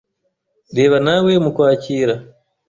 [0.77, 2.15] Reba nawe mukwakira.